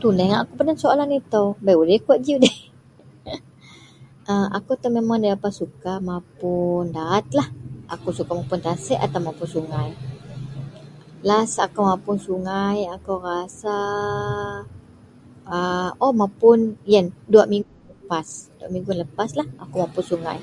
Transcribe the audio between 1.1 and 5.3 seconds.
itou bei udei kawak ji udei.. akou itou memang